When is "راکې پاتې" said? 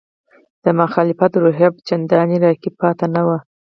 2.43-3.05